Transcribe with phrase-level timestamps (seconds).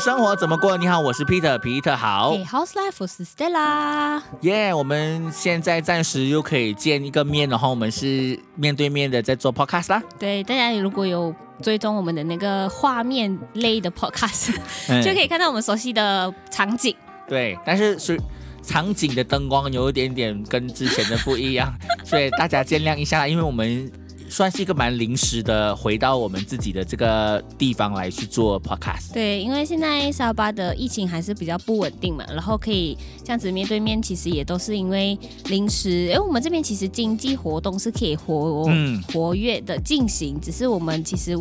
[0.00, 0.78] 生活怎么过？
[0.78, 2.32] 你好，我是 Peter，皮特好。
[2.32, 4.22] Hey, House Life，我是 Stella。
[4.40, 10.02] 耶，我们现在暂时又可以见一个面，然后我们是面对面的在做 podcast 啦。
[10.18, 14.54] 对，大家如果有追踪我们的那个画面类的 podcast，
[15.02, 16.96] 就可以看到我们熟悉的场景。
[17.28, 18.18] 对，但是是
[18.62, 21.70] 场景的灯光有一点点跟之前的不一样，
[22.06, 23.92] 所以大家见谅一下，因为我们。
[24.30, 29.12] 算是一个蛮临时的，回到我们自己的这个地方来去做 podcast。
[29.12, 35.90] 对，因为现在沙巴的疫情还是比较不稳定嘛，然后可以这样子面对面，其实也都是因为临时。
[36.06, 38.66] 因为我们这边其实经济活动是可以活
[39.12, 41.36] 活跃的进行，只是我们其实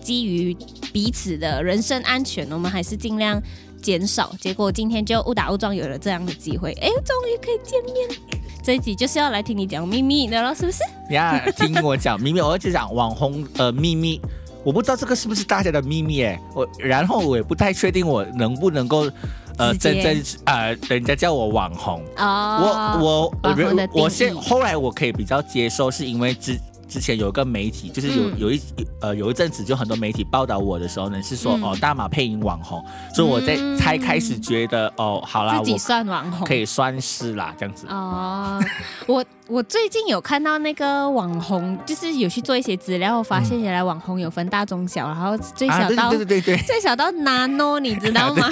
[0.00, 0.56] 基于
[0.92, 3.40] 彼此的人身安全，我们还是尽量
[3.82, 4.34] 减少。
[4.40, 8.39] 结果今天就误打误撞有了这样的机会，哎，终于可以见面。
[8.62, 10.78] 这一集就是要来听你讲秘密的了，是不是？
[11.14, 14.20] 呀，听我讲秘密，我就讲网红呃秘密，
[14.64, 19.10] 我不知道这个是不是大家的秘密哎，我然后我也不太确定我能不能够
[19.56, 26.58] 呃真正呃人家叫我网红哦，我我我我现后来我可以比较接受，是因为之。
[26.90, 28.60] 之前有一个媒体，就是有有一
[29.00, 37.86] 呃有一阵子，就很多媒体报道我的时候呢，是说哦大马配音网红，所以我在才开始觉得哦好啦，自己算网红，可以算是啦这样子。
[37.86, 38.60] 哦，
[39.06, 39.24] 我。
[39.50, 48.48] 我最近有看到那个网红，就是有去做一些资料，发现原来网红有分大、中、小，然后最小到对对对对最小到 nano，你知道吗？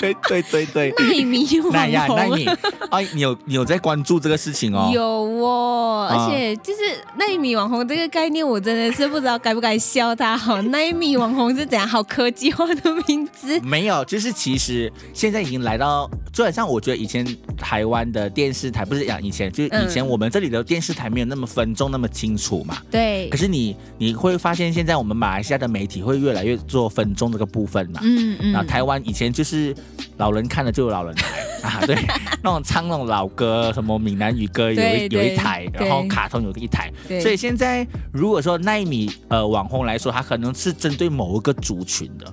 [0.00, 2.46] 对对对对，纳米网红，纳米
[2.88, 4.90] 啊，你有你有在关注这个事情哦？
[4.90, 6.80] 有哦，而且就是
[7.18, 10.34] 纳米网红这个概念，我真的是不知道该不该笑他。
[10.34, 11.86] 好，纳米网红是怎样？
[11.86, 13.60] 好科技化的名字？
[13.60, 17.26] 没有，就是其实现在已经来到，就好像我觉得以前
[17.58, 22.78] 台湾的电视台不是讲以前，就是以前我们这里的电视台没有那么分众那么清楚嘛？
[22.90, 23.28] 对。
[23.28, 28.00] 可是你你会发现，现在我们马来西亚的媒体会越来越做分众这个部分嘛？
[28.02, 28.52] 嗯嗯。
[28.52, 29.74] 然后台湾以前就是
[30.16, 31.26] 老人看了就有老人台
[31.62, 31.96] 啊，对，
[32.42, 36.90] 那种唱那种老歌，什么闽南语歌有一有一台，然后卡通有一台。
[37.20, 42.32] 所以现在如果说奈米呃网红来说，他可能是针对某一个族群的。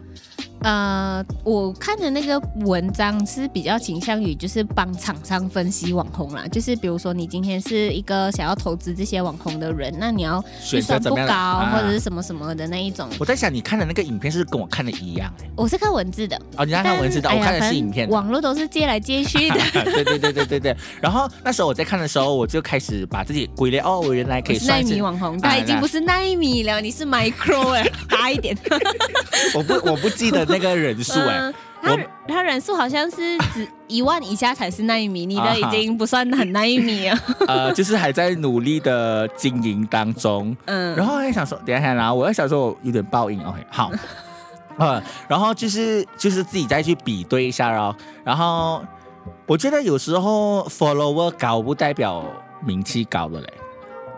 [0.66, 10.44] 呃，我看的那个文章是比较倾向于就是帮厂商分析网红啦，就是比如说你今天是一个想要投资这些网红的人，那你要
[10.74, 13.08] 预算不高或者是什么什么的那一种。
[13.20, 18.10] 我在想你看的那个影片是跟我看的一样哎，我是看文字的哦，你看文字的，我看的是影片。
[18.10, 20.76] 网络都是借来借去的， 对对对对对对。
[21.00, 28.58] 然后那时候我在看的时候，我就开始把自己归类哦，我原来可以算米网红，他已经不是奈米了，你是 micro 哎，大一点。
[29.54, 30.44] 我不我不记得。
[30.58, 37.18] 那个人数哎，他他人数好像是只一 万以下才是那一米，你的已经不算很那一米了。
[37.48, 40.56] 呃，就是还在努力的经营当中。
[40.66, 43.40] 嗯，然后还想说，等一下，然后我在想说，我有点报应。
[43.44, 43.92] OK，好，
[44.80, 47.96] 嗯， 然后就是就是自己再去比对一下哦。
[48.24, 48.84] 然后
[49.46, 52.24] 我觉得有时候 follower 高不代表
[52.66, 53.54] 名气高的嘞。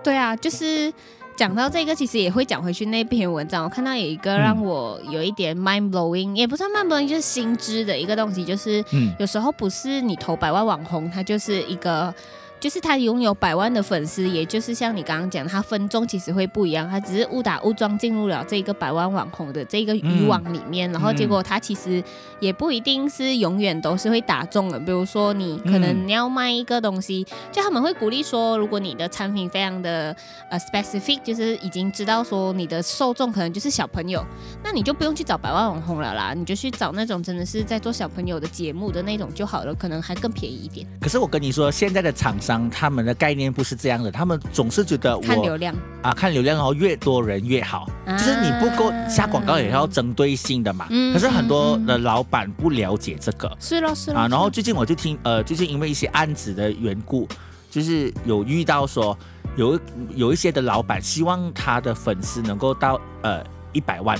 [0.04, 0.94] 对啊，就是。
[1.38, 3.64] 讲到这个，其实也会讲回去那篇文章。
[3.64, 8.84] 我看到有一个让我有一点 mind blowing，也不算 mind blowing，就是新知的一个东西，就是
[9.20, 12.14] 有时候不是你投百万网红，他就是一个。
[12.60, 22.04] 就是他拥有百万的粉丝，也就是像你刚刚讲，他分众其实会不一样，他只是误打误撞进入了这个百万网红的这个渔网里面，然后结果他其实
[22.40, 24.80] 也不一定是永远都是会打中的。
[24.80, 30.16] 比如说你可能你要卖一个东西，就他们会鼓励说，如果你的产品非常的
[30.50, 34.26] 呃 specific，就是已经知道说你的受众可能就是小朋友，
[34.64, 40.88] 那你就不用去找百万网红了啦，你就去找那种真的是在做小朋友的节目的那种就好了，可能还更便宜一点。
[41.00, 42.36] 可是我跟你说，现在的厂。
[42.48, 50.88] 商他们的概念不是这样的，他们总是觉得看流量啊，看流量，然后越多人越好，就是你不够下广告也要针对性的嘛。
[51.12, 54.28] 可是很多的老板不了解这个，是咯是咯啊。
[54.30, 57.28] 然后最近我就听呃，最近因为一些案子的缘故，
[57.70, 59.18] 就是有遇到说
[59.58, 59.78] 有
[60.16, 63.44] 有一些的老板希望他的粉丝能够到呃
[63.74, 64.18] 一百万，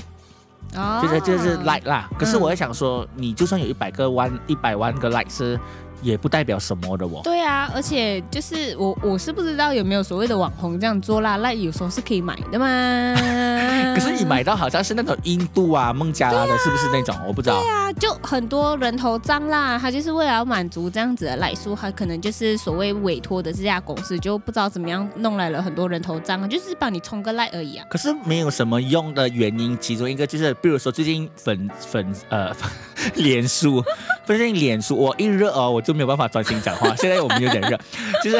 [1.02, 2.10] 就是就是 like 啦。
[2.18, 5.58] 可是我在想说，你就算有一百个万一百万个 like 是。
[6.02, 7.20] 也不代表什么的哦。
[7.24, 12.66] 对啊，而且就是我我是不知道有没有所谓的网红这样做啦，那有时候是可以买的嘛。
[13.94, 17.16] 可是你买到好像是那种印度啊、孟加拉的，是不是那种？
[17.26, 17.60] 我不知道。
[17.60, 27.86] 对啊，就很多人头账啦，他就是为了要满足这样子的赖数，他可能就是所谓委托的这家公司，就不知道怎么样弄来了很多人头账，就是帮你充个赖而已啊。
[27.90, 32.52] 可是没有什么用的原因，其中一个就是，比如说最近粉粉呃
[33.16, 33.84] 脸书，
[34.24, 35.82] 不是脸书我一热哦，我。
[35.88, 36.94] 就没有办法专心讲话。
[37.00, 37.80] 现在我们有点热，
[38.22, 38.38] 就是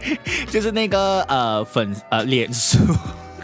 [0.50, 2.78] 就是那个呃粉呃脸书，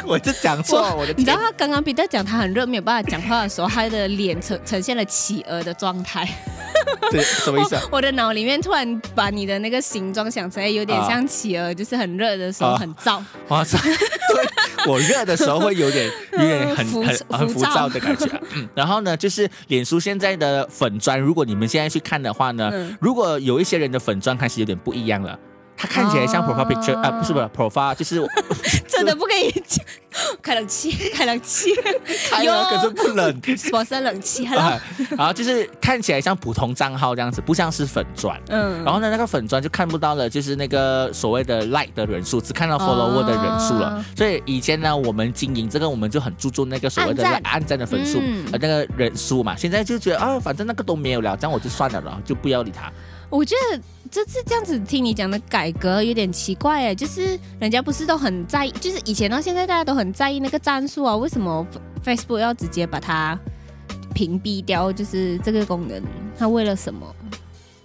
[0.07, 6.29] 我就讲错，我的你知道他刚刚彼得讲他很热，没有办法讲话的时候，他的脸呈呈现了企鹅的状态。
[7.11, 7.77] 对，什么意思？
[7.91, 13.23] 我的脑里面突然把你的那个形状想成有点像企鹅，就是很热的时候很燥。
[13.49, 13.79] 哇塞！
[13.79, 18.29] 对，我热的时候会有点 有点很很很浮躁的感觉。
[18.55, 22.71] 嗯，然后呢，就是脸书现在的粉砖，如果你们现在去看的话呢，
[23.01, 25.39] 如果有一些人的粉砖开始有点不一样了。
[25.83, 28.25] 它看起来像 profile picture 啊，不是不是 profile，就是
[28.87, 29.85] 真的不可以讲。
[30.43, 31.71] 开冷气，开冷气，
[32.31, 33.43] 开了可是不冷，
[33.73, 34.45] 我是冷气。
[35.17, 38.39] 然后就是看起来像普通账号这样子，不像是粉钻。
[38.49, 44.05] 嗯，然后呢，那个粉钻就看不到了，就是那个所谓的 like 的人数，只看到 follower 的人数了。
[44.15, 48.19] 所以以前呢，我们经营这个，我们就很注重那个所谓的暗赞的分数，
[48.53, 49.57] 呃，那个人数嘛。
[49.57, 52.93] 现在就觉得啊，反正那个都没有了，这样我就算了了，就不要理他。
[53.33, 53.81] 我觉得
[54.11, 61.67] 这次这样子听你讲的改革有点奇怪哎，就是人家不是都很在意，就是以前到现在大家都很在意那个战术啊，为什么
[62.05, 63.39] Facebook 要直接把它
[64.13, 64.93] 屏蔽掉？
[64.93, 66.03] 就是这个功能，
[66.39, 67.07] 它为了什么？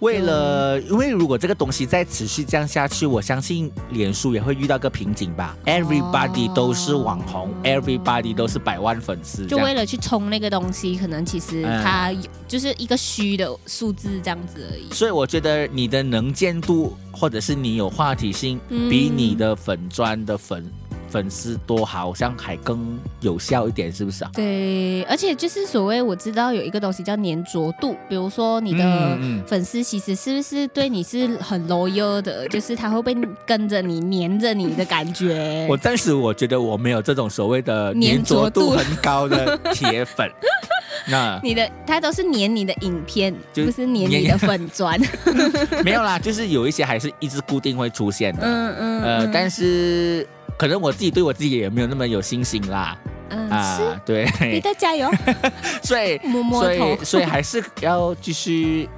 [0.00, 5.56] 为了，因为如果这个东西再持续这样下去，我相信脸书也会遇到个瓶颈吧。
[5.66, 12.12] Everybody 都是网红，Everybody 都是百万粉丝，就为了去冲那个东西，可能其实它
[12.46, 14.92] 就是一个虚的数字这样子而已。
[14.92, 20.64] 所以我觉得你的能见度，或者是你有话题性，比你的粉砖的粉。
[21.08, 24.30] 粉丝多好像还更有效一点，是不是啊？
[24.34, 35.66] 对，而且就是所谓我知道有一个东西叫粘着度，比如说你的粉丝其实是不是对你是很 loyal 的，就是他会不会跟着你粘着你的感觉？
[35.70, 40.30] 我暂时我觉得我没有这种所谓的粘着度很高的铁粉。
[41.10, 45.00] 那你的他都是粘你的影片，不是粘你的粉砖？
[45.82, 48.42] 没有啦，就是有一些还是一直固定会出现的。
[48.42, 49.02] 嗯嗯。
[49.02, 50.26] 呃，但是。
[50.58, 52.98] 可能我自己对我自己也没有那么有信心啦，
[53.30, 55.08] 嗯，啊，对，你再加油，
[55.84, 56.18] 所以，
[56.50, 58.88] 所以， 所以还是要继续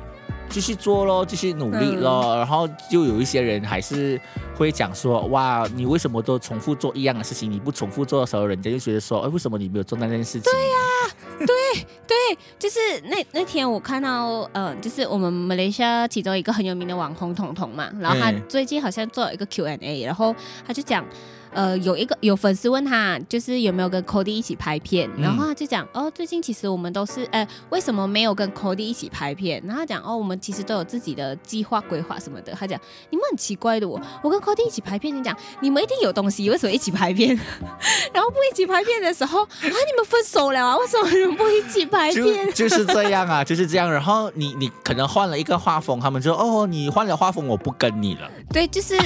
[0.49, 2.35] 继续做咯，继续努力咯。
[2.39, 4.19] 然后就有一些人还是
[4.57, 7.51] 会讲说，哇，你为什么都重复做一样的事情？
[7.51, 10.51] 你不重复做的时候，人家就觉得说，哎，为什么你没有做那件事情？
[10.51, 12.17] 对呀，对对，
[12.59, 20.35] 就是那那天我看到，呃，就是我们马来西亚其中一个很有名的网红彤彤嘛，然后他最近好像做了一个 Q&A，然后
[20.67, 21.05] 他就讲。
[21.53, 29.63] 呃，有一个有粉丝问他，就是有没有跟 Cody 一起拍片，然后他就讲，哦，最近其实我们都是，呃，为什么没有跟 Cody 一起拍片？
[29.67, 32.53] 然后他讲，哦，我们其实都有自己的计划规划什么的。
[32.53, 32.81] 他讲，
[33.11, 37.37] 你们很奇怪的，我我跟 Cody 一起拍片，你讲你们一定有东西，为什么一起拍片？
[38.15, 40.77] 然后不一起拍片的时候，啊，你们分手了啊？
[40.79, 42.51] 为什么你们不一起拍片？
[42.55, 43.91] 就是这样啊，就是这样。
[43.91, 48.31] 然后你你可能换了一个画风，他们就哦，你换了画风，我不跟你了。
[48.53, 48.97] 对，就是。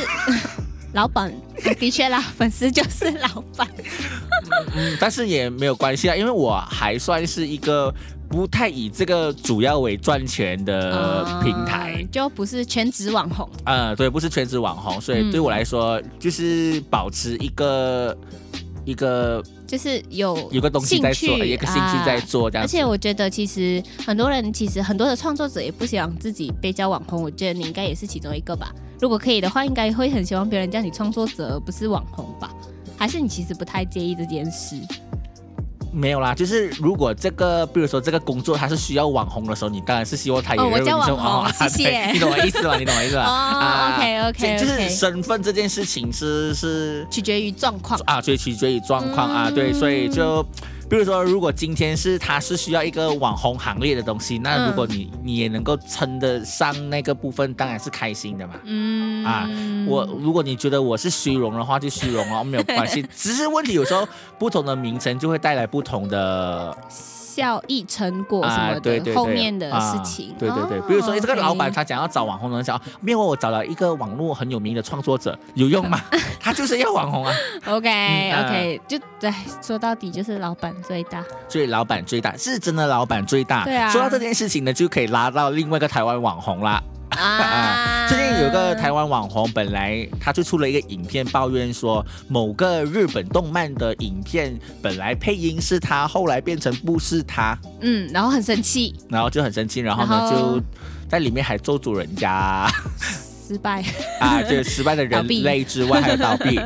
[0.95, 1.33] 老板
[1.79, 3.69] 的确啦， 粉丝就是老板。
[4.75, 7.93] 嗯，但是也没有关系啊，因为我还算是一个
[8.29, 13.49] 不太以这个主要为赚钱的平台，就不是全职网红。
[13.65, 18.17] 呃，对，不是全职网红，所以对我来说，就是保持一个
[18.85, 19.43] 一个。
[19.67, 22.65] 就是有有个东西在做，一个兴趣在做这样。
[22.65, 27.21] 而且我觉得，其实很多人，其实很多的创作者也不希望自己被叫网红。
[27.23, 28.71] 我觉得你应该也是其中一个吧。
[29.05, 32.51] 如果可以的话，应该会很希望别人叫你创作者，而不是网红吧？
[32.97, 34.77] 还是你其实不太介意这件事？
[35.93, 42.13] 没有啦，就是如果这个，比如说这个工作它是需要网红的时候，你当然是希望他也我叫网红，谢谢。
[42.13, 42.79] 你懂我意思吗？
[42.79, 43.25] 你懂我意思吗？
[43.29, 50.43] 哦，OK OK，就是身份这件事情是是取决于状况啊，所以取决于状况啊，对，所以就。
[50.89, 58.55] 比如说，如果今天是他是需要一个网红行列的东西，那如果你你也能够称得上那个部分，当然是开心的嘛。
[58.65, 59.49] 嗯啊，
[59.89, 63.05] 我如果你觉得我是虚荣的话，就虚荣哦，没有关系。
[63.15, 64.07] 只是问题有时候
[64.39, 66.77] 不同的名称就会带来不同的。
[67.35, 76.01] 效益成果什么的，后面的事情，对对对，比如说这个老板他想要找网红的人，想，没有我找了一个网络很有名的创作者，有用吗？
[76.39, 77.35] 他就是要网红啊。
[77.67, 83.65] OK OK，就对，说到底就是老板最大，所以老板最大是真的，老板最大。
[83.65, 86.81] 对啊，说到这件事情呢，就可以拉到另外一个台湾网红啦。
[87.21, 88.07] 啊！
[88.09, 97.57] 最近有个台湾网红，本来他就出了一个影片，抱怨说某个日本动漫的影片本来配音是他，后来变成不是他。
[97.81, 100.63] 嗯，然后很生气，然后就很生气，然后呢就
[101.09, 102.69] 在里面还咒诅人家
[103.47, 103.85] 失败
[104.21, 106.57] 啊，就是失败的人 类之外还有倒闭。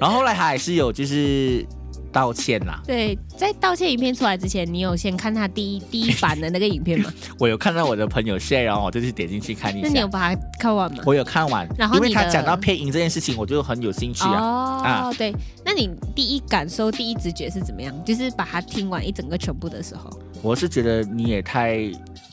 [0.00, 1.66] 然后后来他还是有就是
[2.12, 2.80] 道歉啦。
[2.86, 7.12] 对，在道歉影片出来之前，你有先看他第一第一版的那个影片吗？
[7.38, 9.86] 我有看到我的朋友 share，然后我就去点进去看一下。
[9.88, 11.02] 那你有把它看完吗？
[11.06, 15.08] 我有看完，然后因为他讲到配音这件事情，我就很有兴趣啊。
[15.08, 15.34] 哦，对，
[15.64, 17.94] 那你第一感受、第一直觉是怎么样？
[18.04, 20.10] 就是把它听完一整个全部的时候，
[20.42, 21.78] 我是觉得你也太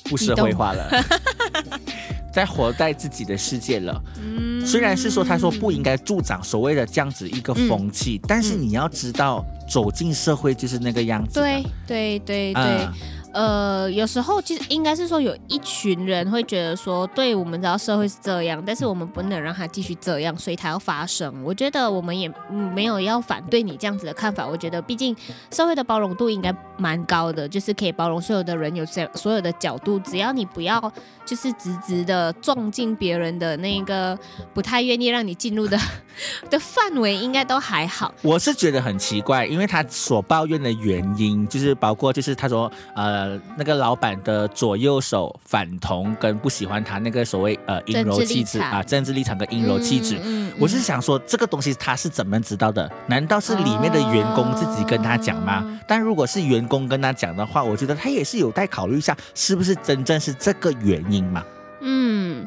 [0.05, 0.89] 不社会化了。
[2.33, 4.03] 在活在自己的世界了。
[4.21, 11.39] 嗯，虽然是说他说不应该助长所谓的这样子一个风气，但是你要知道，走进社会就是那个样子。
[11.39, 12.63] 对对对对。
[12.63, 12.93] 呃，
[13.35, 21.43] 呃有时候其实应该是说，有一群人会觉得说，对我们知道社会是这样，但是我们不能让它继续这样，所以它要发生。
[21.43, 22.31] 我觉得我们也
[22.73, 24.47] 没有要反对你这样子的看法。
[24.47, 25.13] 我觉得，毕竟
[25.51, 30.79] 社会的包容度应该蛮高的，就是可以包容所有的人有所所有的角度，只要你不要
[31.25, 34.17] 就是直直的撞进别人的那个
[34.53, 35.77] 不太愿意让你进入的
[36.51, 38.13] 的范围，应该都还好。
[38.21, 43.15] 我是觉得很奇怪，因为他所抱怨的原因，就是包括就是他说呃。
[43.15, 50.19] 呃，那个老板的左右手反同跟不喜欢他那个所谓呃阴柔气质啊，政治立场跟阴柔气质，
[50.59, 52.91] 我是想说这个东西他是怎么知道的？
[53.07, 55.79] 难道是里面的员工自己跟他讲吗？
[55.87, 61.43] 但如果是员工跟他讲的话，我觉得他也是有待考虑一下，是不是真正是这个原因嘛？
[61.79, 62.45] 嗯。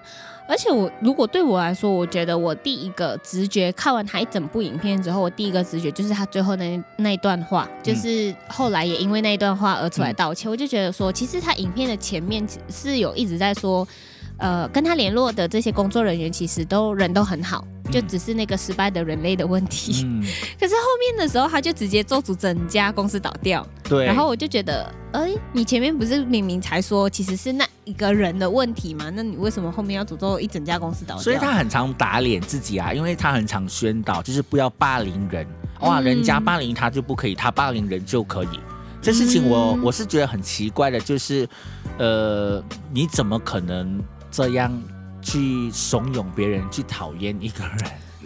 [0.49, 10.51] 而且我如果对我来说，我觉得我第一个直觉看完他一整部影片之后，我第一个直觉就是他最后那那一段话，就是后来也因为那一段话而出来道歉。
[10.51, 13.87] 我就觉得说，其实他影片的前面是有一直在说，
[14.39, 17.67] 呃，跟他联络的这些工作人员其实都人都很好。
[17.91, 19.93] 就只是那个失败的人类的问题，
[20.61, 23.67] 可是后面的时候他就直接做主整家公司倒掉。
[23.83, 29.11] 对，然后我就觉得，哎，你前面不是明明才说其实是那一个人的问题吗？
[29.15, 31.23] 那你为什么后面要诅咒一整家公司倒掉？
[31.23, 35.47] 所以他很常打脸自己啊，因为他很常宣导就是不要霸凌人，
[35.81, 38.61] 哇，人家霸凌他就不可以，他霸凌人就可以。
[39.01, 41.49] 这事情我我是觉得很奇怪的，就是
[41.97, 43.99] 呃，你怎么可能
[44.31, 44.73] 这样？
[45.21, 47.79] 去怂恿别人去讨厌一个人，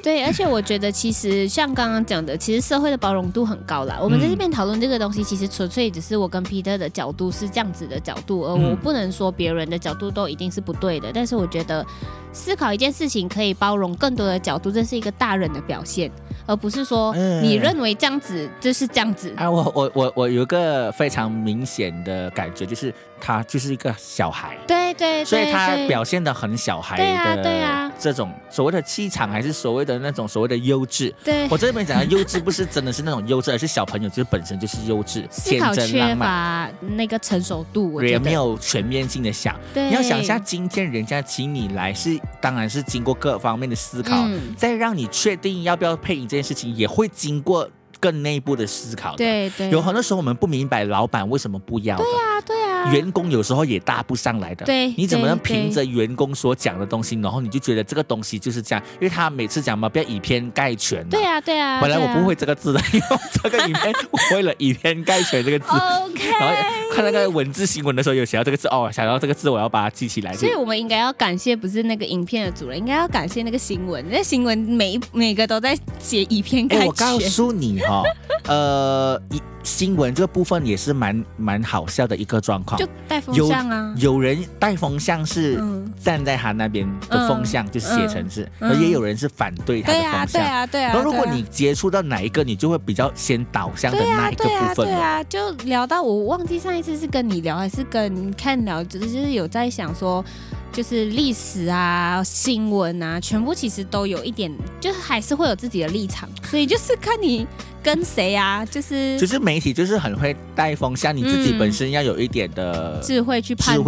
[0.02, 3.98] 对，而且我觉得其实像刚刚讲的，其实社会的包容度很高啦。
[4.00, 11.10] 我们在这边讨论这个东西，其实纯粹只是我跟 Peter 的角度是这样子的角度，而我不能说别人的角度都一定是不对的。
[11.12, 11.84] 但是我觉得
[12.30, 16.12] 思考一件事情可以包容更多的角度，这是一个大人的表现。
[16.44, 19.48] 而不是说你认为这样子就是这样子啊！
[19.48, 22.92] 我我我我有一个非常明显的感觉，就是
[23.24, 31.14] 他就是一个小孩，对对，所以他表现的很小孩的，对啊，这种所谓的气场，还是所谓的那种所谓的优质。
[31.22, 39.54] 对我这边讲的优质，不是真的是那种优质，而是小朋友就是本身就是优质、 天真、浪漫，那个成熟度也没有全面性的想。
[39.72, 44.26] 对你要想一下，今天人家请你来，是当然是经过各方面的思考，
[44.56, 46.26] 再让你确定要不要配音。
[46.26, 47.68] 这件事情也会经过
[48.00, 49.18] 更内部的思考的。
[49.18, 51.96] 对对，有很多时候我们不明白老板为什么不要。
[51.96, 54.66] 对啊对呀，员工有时候也搭不上来的。
[54.66, 58.84] 对，你怎么能凭着员工所讲的东西，然后你就觉得这个东西就是这样？
[58.94, 61.06] 因为他每次讲嘛，不要以偏概全。
[61.08, 61.80] 对啊对啊。
[61.80, 63.06] 本来我不会这个字的， 因为
[63.42, 65.66] 这个里面我为了以偏概全这个字。
[65.70, 66.81] OK。
[66.92, 70.34] 看那个文字新闻的时候，有写到这个字哦，想到这个字，我要把它记起来。
[70.34, 74.04] 所以我们应该要感谢不是那个影片的主人，应该要感谢那个新闻。
[74.10, 76.86] 那新闻每每个都在写以偏概全。
[76.86, 78.02] 我告诉你哈，
[78.48, 79.40] 呃，一。
[79.64, 83.94] 新闻这个部分也是蛮蛮好笑的一个状况，就带风向啊。
[83.96, 85.62] 有人带风向是
[86.02, 90.26] 站在他那边的风向，就写成是，而也有人是反对他的风向。
[90.26, 91.00] 对啊，对啊，对啊。
[91.04, 94.86] 如果你接触到哪一个，你就会比较先导向的那一个部分。
[94.88, 100.24] 对啊，就聊到我忘记上一次是跟你聊还是跟看聊，只是有在想说。
[100.72, 107.46] 就是历史啊、新闻啊，全部其实都有一点，就是还是会有自己的立场，所以就是看你
[107.82, 113.78] 跟谁啊，就是就是媒体就是很会带风向，你自己本身要有一点的智慧去判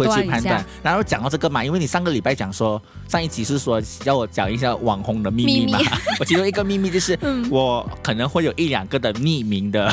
[0.43, 0.63] 断。
[0.83, 5.79] 然后讲到这个嘛，因为你上个礼拜讲说上一集是说要我讲一下网红的秘密嘛，
[6.21, 7.17] 我其中一个秘密就是
[7.49, 9.91] 我可能会有一两个的匿名的。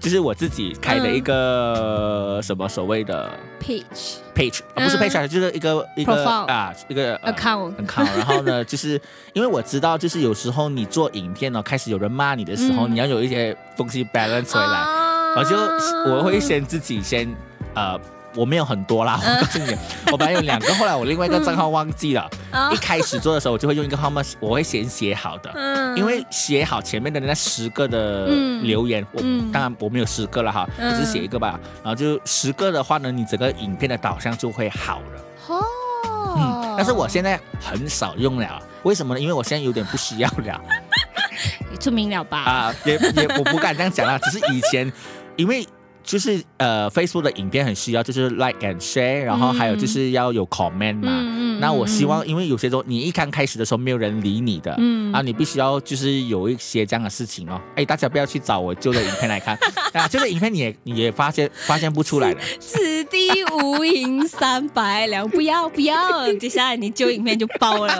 [0.00, 8.16] 就是我自己开的一个什么所谓的 page page 啊，不是 page，就是一个一个啊一个 account account。
[8.16, 9.00] 然后呢，就是
[9.32, 14.84] 因为我知道，就是有时候你做影片呢，开始有人骂你的时候，你要有一些东西 balance 回来，
[15.36, 15.56] 我就
[16.12, 17.28] 我会先自己先
[17.74, 18.00] 呃。
[18.34, 19.76] 我没有很多啦，我告诉你，
[20.10, 22.28] 我本来有两个，后来我另外一个账号忘记了。
[22.72, 25.52] 一开始做的时候，我就会用一个号码，我会先写好的，
[25.96, 28.26] 因为写好前面的那十个的
[28.62, 29.20] 留言，我
[29.52, 31.58] 当然我没有十个了哈，我只写一个吧。
[31.82, 35.22] 然后就十个的话呢，你整个影片的导向就会好了。
[35.48, 35.62] 哦，
[36.38, 39.20] 嗯，但是我现在很少用了，为什么呢？
[39.20, 40.60] 因为我现在有点不需要了。
[41.80, 42.38] 出名了吧？
[42.38, 44.90] 啊，也也我不敢这样讲啊，只是以前
[45.36, 45.66] 因为。
[46.02, 51.10] 就是呃，Facebook 的影片很需要，就是 like and share，然后还有就是要有 comment 嘛。
[51.10, 57.60] 嗯那我希望，因为有些时候你一刚开始的时候没有人理你的，嗯啊，你必须要就是有一些这样的事情哦。
[57.76, 59.56] 哎，大家不要去找我旧的影片来看，
[59.94, 62.40] 啊，旧的影片你也你也发现发现不出来的。
[62.58, 63.28] 此地
[63.62, 67.92] 无银三百两，不要不要，接下来你旧影片就爆了。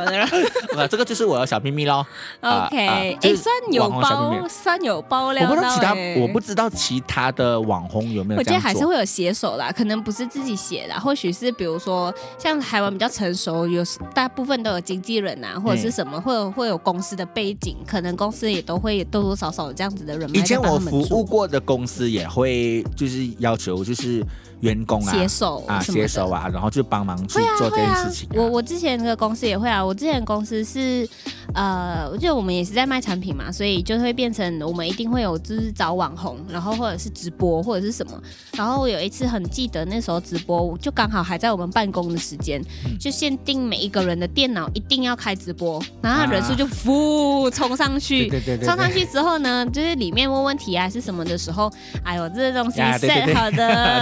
[0.77, 2.05] 啊， 这个就是我的小秘密喽。
[2.41, 5.49] OK，哎，算有包，算有爆料。
[5.49, 7.89] 我不知道其他，我不知道其他的网。
[8.01, 8.39] 有没有？
[8.39, 13.85] 我觉得还是会有写手啦，可能不是自己写的，或许是比如说像台湾比较成熟，有
[14.15, 20.31] 大部分都有经纪人啊，或者是什么，会有会有公司的背景，可能公司也都会多多少少有这样子的人。
[20.35, 24.25] 以前我服务过的公司也会就是要求就是。
[24.63, 28.29] 员工啊，携手啊，携手啊，然后就帮忙去做这件事情。
[28.33, 31.05] 我我之前那个公司也会啊，我之前公司是
[31.53, 38.12] 呃，我觉得我们也是在卖产品嘛，所以就会变成我们一定会有就是找网红，然后或者是直播或者是什么。
[38.57, 42.62] 然后我有一次很记得那时候直播，就刚好还在我们办公的时间，
[43.01, 48.31] 就限定每一个人的电脑一定要开直播，然后人数就呼冲上去，
[48.62, 51.71] 冲上去之后呢，就是里面问问题啊是什么的时候，
[52.05, 53.57] 哎呦，这东西 set 好的，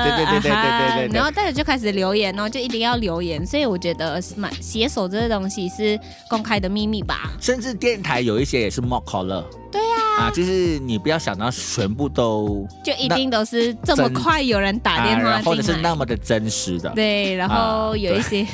[0.04, 0.50] 对 对对。
[0.50, 7.30] 对对对，然后大家就开始留言，然后就一定要留言，所以我觉得是蛮携手这个东西是公开的秘密吧。
[7.40, 9.44] 甚至电台有一些也是 mock caller。
[9.70, 16.90] 对呀，啊，就是你不要想到全部都就一定都是这么快有人打电话或者是那么的真实的。
[16.90, 18.46] 对，然后有一些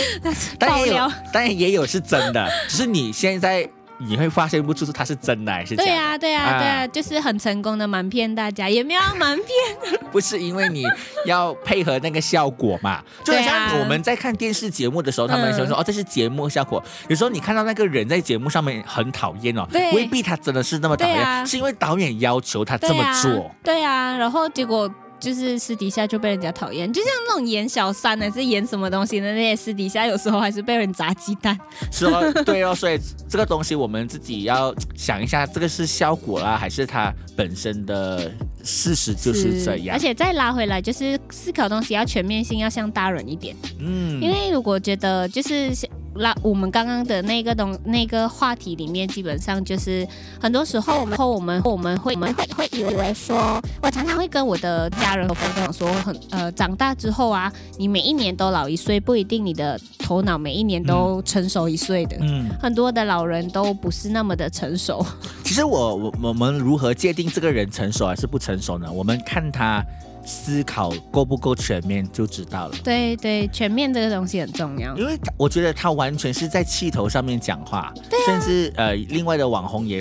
[0.58, 3.68] 但也有，当然也有是真的，只是你现在。
[3.98, 5.88] 你会发现不出是它是真的还是假的？
[5.88, 10.00] 对啊，对啊，对啊，就是很成功的瞒骗大家，也没有瞒骗。
[10.10, 10.84] 不是因为你
[11.26, 13.02] 要配合那个效果嘛？
[13.24, 16.82] 就像我们在看电视节目的时候，他们就说哦，这是节目效果。
[17.08, 23.50] 有时候你看到那个人在节目上面很讨厌哦，未必他真的是那么讨厌，是因为导演要求他这么做。
[23.62, 24.92] 对啊，然后结果。
[25.24, 31.58] 就是私底下就被人家讨厌，就像那种演小三还是演什么东西的那些私底下，有时候还是被人砸鸡蛋。
[31.90, 38.30] 是哦，对哦，所以这个东西我们自己要想一下，这个是效果啦，还是它本身的
[38.62, 39.96] 事实就是这样？
[39.96, 43.56] 而且再拉回来，就是思考东西要全面性，要像大人一点。
[43.78, 45.72] 嗯，因为如果觉得就是。
[46.16, 50.06] 那我们刚刚的那个东那个话题里面，基本上就是
[50.40, 62.16] 很多时候我们我们我们会我们会会以为说，我常常会跟我的家人和朋友说，很呃长大之后啊，你每一年都老一岁，不一定你的头脑每一年都成熟一岁的。
[62.20, 65.04] 嗯，很多的老人都不是那么的成熟。
[65.42, 68.90] 其实我我我们如何界定这个人成熟还是不成熟呢？
[68.90, 69.84] 我们看他。
[70.24, 72.74] 思考够不够全面就知道了。
[72.82, 74.96] 对对，全面这个东西很重要。
[74.96, 77.92] 因为我觉得他完全是在气头上面讲话，
[78.26, 80.00] 甚至呃，另外的网红也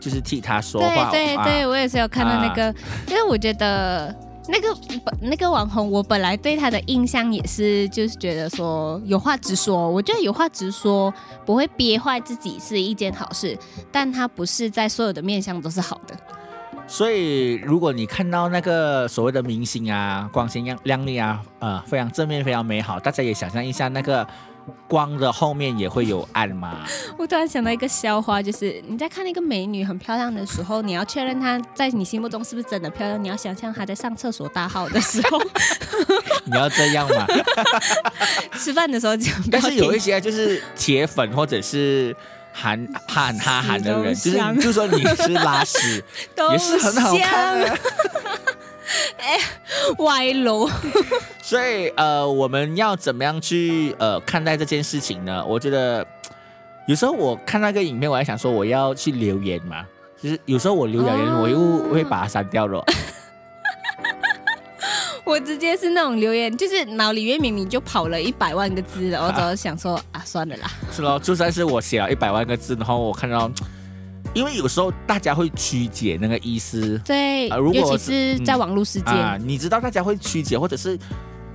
[0.00, 1.10] 就是替他说话。
[1.10, 2.74] 对对对，我也是有看到那个，
[3.08, 4.14] 因为我觉得
[4.48, 4.76] 那个
[5.20, 9.90] 那个网红，我本来对他的印象也是，就是觉得说有话直说。
[9.90, 11.12] 我觉得有话直说
[11.44, 13.58] 不会憋坏自己是一件好事，
[13.92, 16.16] 但他不是在所有的面相都是好的。
[16.88, 24.26] 所以，如果你看到那个所谓的明星啊，光鲜亮亮丽啊，呃，非常正面、非常美好，大家也想象一下，那个
[24.88, 26.86] 光的后面也会有暗吗？
[27.18, 35.38] 我突然想到一个笑话，就是你在看那个美女很漂亮的时候，你要确认她在你心目中是不是真的漂亮，你要想象她在上厕所大号的时候，
[36.46, 37.26] 你要这样吗？
[38.58, 39.34] 吃饭的时候讲。
[39.52, 42.16] 但是有一些就是铁粉或者是。
[42.60, 46.02] 喊喊哈喊的人，就是就说你是拉屎，
[46.50, 47.60] 也是很好看。
[49.18, 49.38] 哎，
[49.98, 50.68] 歪楼。
[51.40, 55.44] 所以呃，我们要怎么样去呃看待这件事情呢？
[55.46, 56.04] 我觉得
[56.86, 59.84] 有时候我看那个影片，我还想说我要去留言嘛，
[60.20, 61.58] 就是有时候我留言，我又
[61.92, 62.84] 会把它删掉了。
[65.28, 70.70] 我直接是那种留言，就是脑里面明明就跑了一百万个字了，我只想说啊，算了啦。
[70.90, 73.50] 是咯，就算是我写了一百万个字，然后我看到，
[74.32, 79.12] 因为有时候大家会曲解那个意思，对，尤其是在网络世界，
[79.44, 80.98] 你知道大家会曲解，或者是。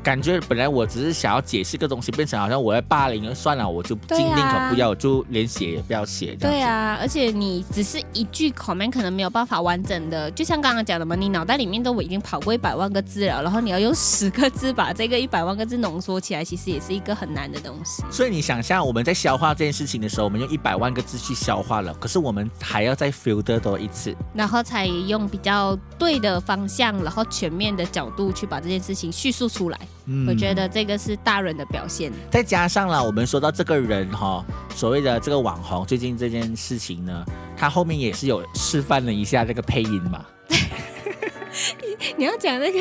[0.04, 6.36] 感觉本来我只是想要解释个东西，变成好像我在霸凌，算了，我就尽宁可不要，就连写也不要写。
[6.36, 18.04] 对啊，而且你只是一句 comment 可能没有办法完整的，就像刚刚讲的嘛，你脑袋里面都已经跑过一百万个字了，然后你要用十个字把这个一百万个字浓缩起来，其实也是一个很难的东西。
[18.12, 29.80] 所以你想象我们在消化这件事情的时候，我们用一百万个字去消化了，可是我们还要再 filter 多一次，然后才用比较对的方向，然后全面的角度去把这件事情叙述出来。
[30.28, 32.12] 我觉得这个是大人的表现。
[32.30, 34.44] 再加上了，我们说到这个人哈，
[34.76, 37.26] 所谓的这个网红，最近这件事情呢，
[37.56, 40.26] 他后面也是有示范了一下这个配音嘛。
[42.18, 42.80] 你要讲那个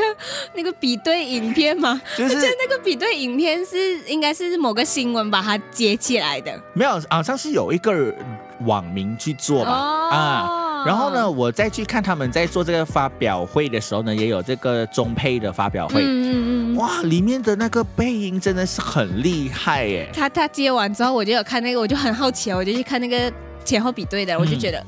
[0.54, 2.00] 那个比对影片吗？
[2.16, 6.60] 就是那个比对影片是应该是某个新闻把它接起来的。
[6.74, 8.12] 没有，好像是有一个
[8.60, 10.61] 网民去做吧啊。
[10.84, 16.02] 然后呢，我再去看他们在做这个发表会的时候呢，也有这个中配的发表会。
[16.02, 16.76] 嗯嗯嗯。
[16.76, 20.10] 哇，里面的那个配音真的是很厉害耶！
[20.14, 23.32] 他他接完之后，我就有看那个，我就很好奇，我就去看那个
[23.64, 24.84] 前后比对的，我就觉得。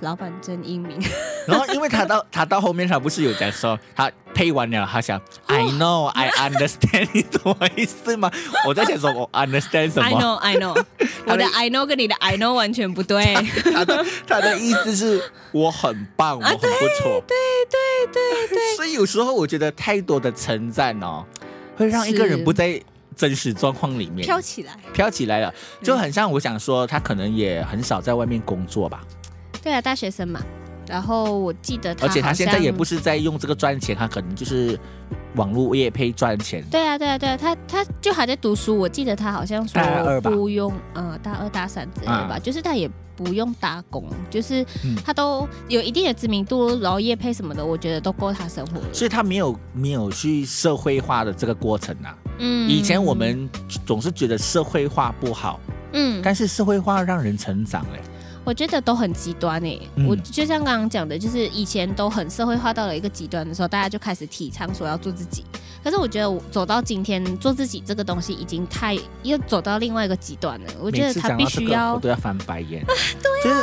[0.00, 0.98] 老板真英明。
[1.46, 8.30] 然后，因为他到他到后面，他不是有讲说，他配完了，他想，I know, I understand，你懂我意思吗？
[8.66, 10.84] 我在想说，我 understand 什么？I know, I know，
[11.26, 13.34] 我的 I know 跟你的 I know 完全不对。
[13.72, 16.66] 他的他的意思是我很棒，我很不
[17.00, 17.22] 错。
[17.26, 17.36] 对
[17.70, 18.76] 对对对。
[18.76, 21.24] 所以有时候我觉得太多的称赞哦，
[21.76, 22.80] 会让一个人不在
[23.16, 29.02] 真实状况里面飘起来，飘起来了，就很像我想说，他可能也很少在外面工作吧。
[29.62, 30.40] 对啊，大学生嘛。
[30.86, 34.78] 然后我记得他，而且他现在也不是在用这个赚钱，他可能就是
[35.36, 36.64] 网络业配赚钱。
[36.70, 38.78] 对啊，对啊，对啊，他他就还在读书。
[38.78, 44.64] 我记得他好像说不用，呃，大二大三之类吧，就是他也不用打工，就是
[45.04, 48.80] 他都有一定的知名度，然后业配什么的，我觉得都够他生活。
[48.92, 52.16] 所以他没有没有去社会化的这个过程啊。
[52.38, 53.48] 嗯，以前我们
[53.86, 55.60] 总是觉得社会化不好，
[55.92, 58.00] 嗯，但是社会化让人成长嘞。
[58.44, 65.44] 我觉得都很极端诶，我就像刚刚讲的，就是以前都很社会化到了一个极端的时候，大家就开始提倡说要做自己。
[65.82, 70.72] 可是我觉得走到今天，做自己这个东西已经太又走到另外一个极端了。
[70.80, 72.84] 我觉得他必须要，我都要翻白眼。
[73.20, 73.60] 对啊。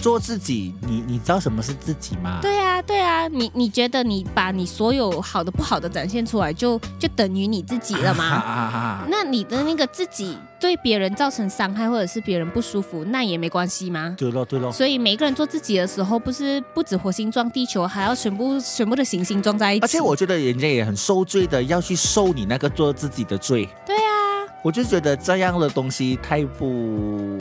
[0.00, 2.38] 做自己，你你知道什么是自己吗？
[2.40, 9.04] 对啊，对啊，你你觉得你把你所有好的不好的展现出来，就就等于你自己了吗？
[9.08, 14.14] 那你的那个自己对别人造成伤害，或者是别人不舒服，那也没关系吗？
[14.16, 14.72] 对咯，对咯。
[14.72, 19.84] 所以每个人做自己的时候，不是不止火星撞地球，还要全部全部的行星撞在一起。
[19.84, 23.68] 而且我觉得人家也很受罪的，要去受你那个做自己的罪。
[23.86, 27.36] 对啊，我就觉得这样的东西太不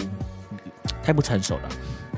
[1.02, 1.70] 太不成熟了。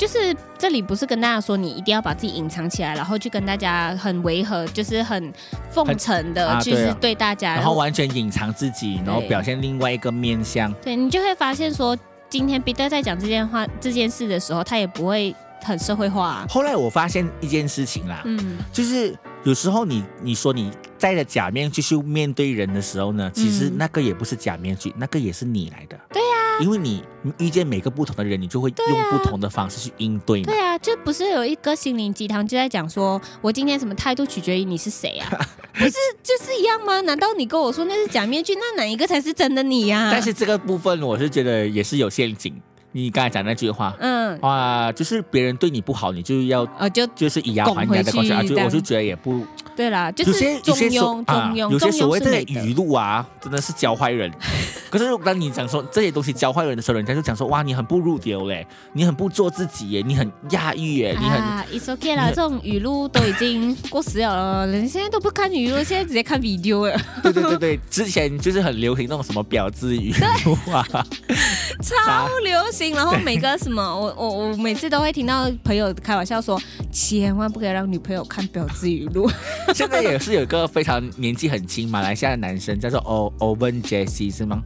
[0.02, 5.32] 就是这里不是跟大家说你一定要把自己隐藏起来，然后去跟大家很违和，就是很
[5.70, 10.74] 奉承的，就是对大家，然后完全隐藏自己，然后表现另外一个面相。
[10.82, 11.96] 对你就会发现说，
[12.32, 16.48] 今天彼得在讲这件话这件事的时候，他也不会很社会化。
[16.50, 25.96] 后来我发现一件事情啦，嗯，就是有时候你你说你戴着假面具去面对人的时候呢，其实那个也不是假面具，那个也是你来的。
[26.10, 26.41] 对呀。
[26.60, 27.04] 因为你
[27.38, 30.42] 遇见每个不同的人，你就会用不同的方式去应对。
[30.44, 35.30] 对啊，就不是有一个心灵鸡汤就在讲说，我今天什么态度取决于你是谁啊？
[35.74, 37.00] 不是就是一样吗？
[37.02, 40.10] 难道你跟我说那是假面具，那哪一个才是真的你呀？
[40.12, 42.54] 但是这个部分，我是觉得也是有陷阱。
[42.94, 54.32] 你刚才讲那句话，嗯，哇，就是别人对你不好，你就要呃，就就是以牙还牙的关系啊，就我就觉得也不对啦，就是中庸，中庸，有些所谓的语录啊，真的是教坏人。
[54.92, 67.00] 可是当你讲说这些东西教坏人的时候，人家就讲说哇，你很不入流嘞，你很不做自己耶，你很压抑耶，你很，It's okay 啦，这种语录都已经过时了，人现在都不看语录，现在直接看 video 了。
[67.24, 70.14] 对对对对，之前就是很流行那种什么婊子语
[70.46, 70.86] 录啊，
[71.82, 72.94] 超流行。
[72.96, 79.30] 然后每个什么， 我我我每次都会听到朋友开玩笑说，千万不可以让女朋友看婊子语录。
[79.74, 84.62] 现在也是有一个非常年纪很轻马来西亚的男生，叫做 O Owen Jesse 是吗？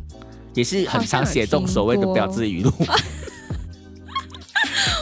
[0.54, 2.71] 也是很常写这种所谓的婊子语录。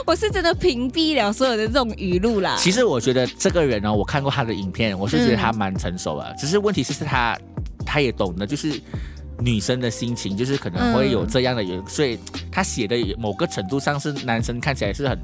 [0.05, 2.55] 我是真的屏蔽了所有的这种语录啦。
[2.59, 6.35] 其实我觉得这个人呢，我看过他的影片，我是觉得他蛮成熟的。
[6.37, 7.37] 只是问题是，是他
[7.85, 8.81] 他也懂得，就是。
[9.43, 12.17] 女生的心情就是可能会有这样的，所以
[12.51, 15.19] 他写的某个程度上是男生看起来是很，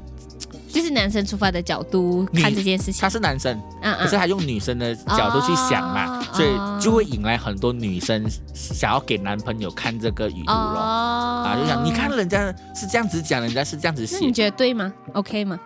[0.68, 3.00] 就是男生出发的角度看这件事情。
[3.00, 6.48] 他是男生，可是他用女生的角度去想嘛，所以
[6.82, 10.78] 就会引来很多女生想要给男朋友看这个语录咯。
[10.78, 15.58] 啊，就想你看人家是这样子讲，人家是这样子写，你觉得对吗？OK 吗？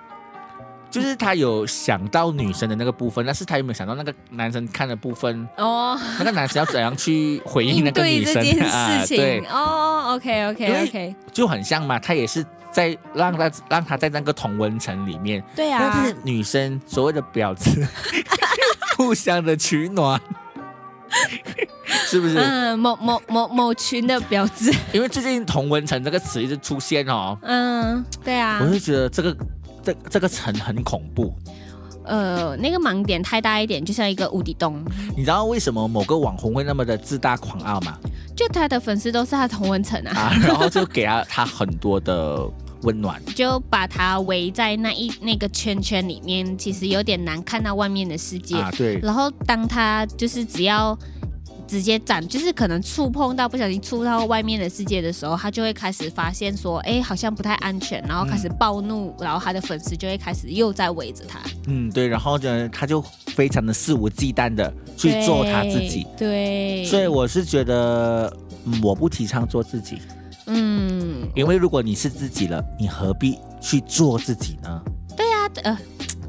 [0.94, 5.48] 就是他有想到女生的那个部分，但是他有没有想到那个男生看的部分？
[5.56, 9.04] 哦，那个男生要怎样去回应那个女生啊？
[9.08, 17.84] 对，哦，OK OK OK，就很像嘛，他也是在让他让他在那个同温层里面，对啊，但是女生所谓的婊子，
[18.96, 20.20] 互相的取暖，
[22.06, 22.38] 是不是？
[22.38, 29.36] 嗯，某某某某群的婊子，因为最近同温层这个词一直出现哦，嗯，对啊，我就觉得这个。
[29.84, 31.34] 这这个层很恐怖，
[32.04, 34.82] 呃，那个盲点太大一点，就像一个无底洞。
[35.16, 37.98] 你知道为什么某个网红会那么的自大狂傲吗？
[38.34, 42.44] 就他的粉丝都是他同温层啊，然后就给他他很多的
[42.82, 48.56] 温暖， 就把他围在那一那个圈圈里面，其实有点难看到外面的世界。
[48.56, 48.98] 啊，对。
[49.00, 50.98] 然后当他就是只要。
[51.66, 61.40] 直接展，就是可能触碰到不小心触到外面的世界的时候，他就会开始发现说，哎，好像不太安全，然后开始暴怒，然后他的粉丝就会开始又在围着他。
[61.66, 66.06] 嗯，对，然后呢，他就非常的肆无忌惮的去做他自己。
[66.16, 68.32] 对，所以我是觉得，
[68.82, 69.98] 我不提倡做自己。
[70.46, 74.82] 嗯，因为如果你是自己了，你何必去做自己呢？
[75.16, 75.78] 对呀，呃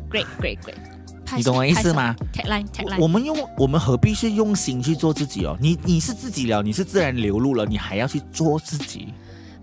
[0.10, 0.95] ，great great great。
[1.36, 5.58] 你懂我意思吗？tagline tagline，我们用我们何必是用心去做自己哦？
[5.60, 9.14] 你你是自己了，你是自然流露了，你还要去做自己。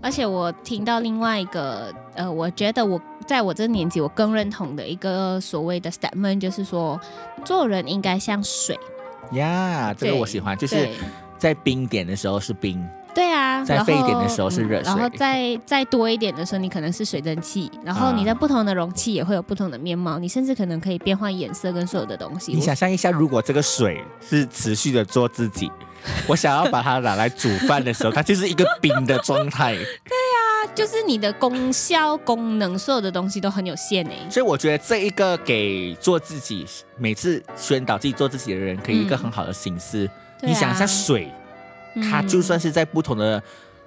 [0.01, 6.99] 而且我听到另外一个，呃，我觉得我在我这个年纪，我更认同的一个所谓的 statement，就是说，
[7.45, 8.77] 做人应该像水。
[9.31, 10.89] 呀，这个我喜欢，就是
[11.37, 12.85] 在冰点的时候是冰。
[13.13, 22.53] 对啊，再沸一点的时候是热水，然后再再多一点的时候，你可能是水蒸气，然后你在不同的容器也会有不同的面貌，你甚至可能可以变换颜色跟所有的东西。
[22.53, 25.71] 你想象一下，如果这个水是持续的做自己，
[26.27, 29.73] 我想要把它拿来煮饭的时候，它就是一个冰的状态。
[29.77, 34.17] 对啊，就是你的功效、功能，所有的东西都很有限诶。
[34.29, 36.65] 所以我觉得这一个给做自己，
[36.97, 40.09] 每次宣导自己做自己的人，可以一个很好的形式。
[40.41, 41.31] 你想一下水。
[42.01, 43.41] 它就算是在不同的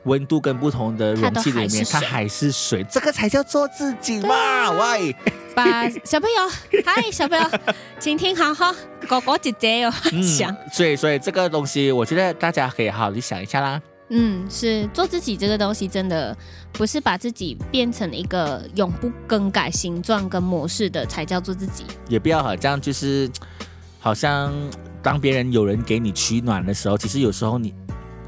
[0.04, 4.70] 温度跟不同的容器里面，它还是水，这个才叫做自己嘛！
[4.70, 5.14] 喂，
[5.54, 6.48] 把小朋友，
[6.86, 7.50] 嗨，小朋友，
[7.98, 8.72] 请听好哈，
[9.08, 9.90] 哥哥姐姐有
[10.22, 13.82] 想，所以所以这个东西，我觉得大家可以好好去想一下啦。
[14.10, 16.36] 嗯，是做自己这个东西，真的
[16.70, 23.28] 不是把自己变成一个永不更改形状跟模式的才叫做自己，也不要好像就是
[23.98, 24.54] 好像
[25.02, 27.74] 当别人有人给你取暖的时候，其实有时候你。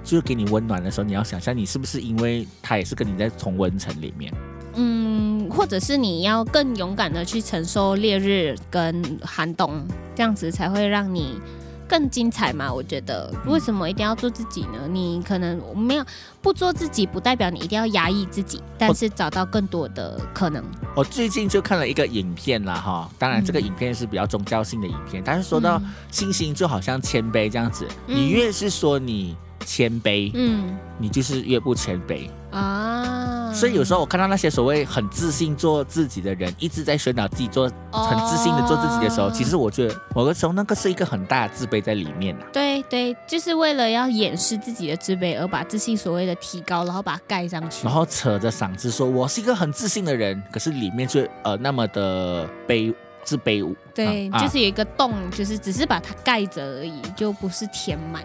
[0.08, 4.32] 就是给你温暖的时候，你要想象你是不是因为他也是跟你在同温层里面，
[4.74, 11.38] 嗯，或者是你要更勇敢的去承受烈日跟寒冬，这样子才会让你
[11.86, 12.72] 更精彩嘛？
[12.72, 14.88] 我觉得为什么一定要做自己呢？
[14.90, 16.04] 你可能没有
[16.40, 20.64] 不做自己，不代表你一定要压抑自己，但是找到更多的可能。
[20.96, 25.78] 我最近就看了一个影片啦，哈，当然这个影片是比较宗教性的影片，但是说到
[26.10, 29.36] 信心就好像谦卑这样子，你越是说你。
[29.64, 33.52] 谦卑，嗯，你就是越不谦卑啊。
[33.54, 52.94] 所以有时候我看到那些所谓很自信做自己的人，一直在宣导自己做很自信的做自己的时候，其实我觉得某个时候那个是一个很大的自卑在里面对对，就是为了要掩饰自己的自卑，而把自信所谓的提高，然后把它盖上去，然后扯着嗓子说我是一个很自信的人，可是里面却呃那么的卑
[53.24, 53.74] 自卑。
[53.94, 58.22] 对，就是有一个洞，就是只是把它盖着而已，就不是填满。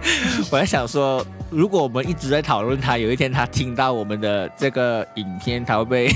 [0.50, 6.08] 我在想说，如果我们一直在讨论他，有一天他听到我们的这个影片，他会不会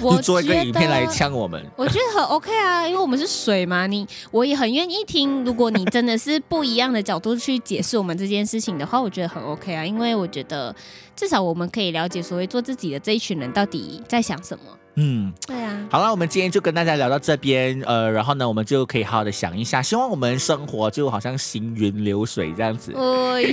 [0.00, 1.64] 就做一个影片来呛我们？
[1.76, 5.44] 我觉得很 OK 啊，因为我们是水嘛，你我也很愿意听。
[5.44, 10.74] 如果你真的是不一样的角度去解释我们这件事情的话，我觉得很 OK 啊，因为我觉得
[11.14, 14.64] 至少我们可以了解所谓做自己的这一群人到底在想什么。
[15.02, 15.78] 嗯，对啊。
[15.90, 22.94] 好了，我们今天就跟大家聊到这边，呃，然后呢，我们就可以好好的想一下，希望我们生活就好像行云流水这样子，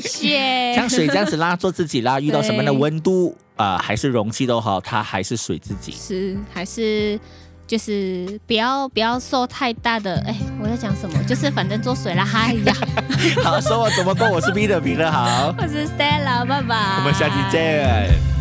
[0.01, 7.17] 谢 像水这样子啦，做自己啦，遇到什么样的温度啊，还是容器都好，它还是水自己，是还是
[7.65, 11.23] 就是不要不要受太大的，哎，我在讲什么？
[11.23, 12.73] 就是反正做水啦，嗨呀。
[13.43, 18.36] 好，说我怎么过，我是 Peter，Peter 好，我是 Stella，拜拜，我们下期见。